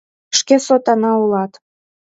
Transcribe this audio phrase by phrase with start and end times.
[0.37, 1.51] Шке сотана улат!